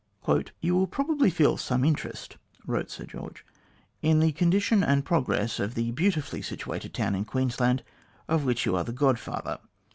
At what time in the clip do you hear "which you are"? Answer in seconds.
8.43-8.83